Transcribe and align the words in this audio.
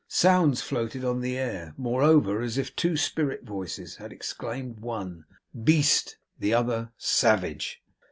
Sounds 0.07 0.61
floated 0.63 1.05
on 1.05 1.21
the 1.21 1.37
air, 1.37 1.75
moreover, 1.77 2.41
as 2.41 2.57
if 2.57 2.75
two 2.75 2.97
spirit 2.97 3.43
voices 3.43 3.97
had 3.97 4.11
exclaimed: 4.11 4.79
one, 4.79 5.25
'Beast!' 5.63 6.17
the 6.39 6.55
other, 6.55 6.89
'Savage! 6.97 7.83